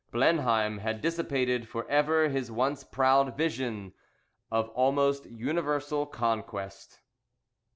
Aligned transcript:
Blenheim 0.09 0.79
had 0.79 0.99
dissipated 0.99 1.69
for 1.69 1.87
ever 1.87 2.27
his 2.29 2.49
once 2.49 2.83
proud 2.83 3.37
visions 3.37 3.93
of 4.49 4.67
almost 4.69 5.27
universal 5.27 6.07
conquest. 6.07 7.01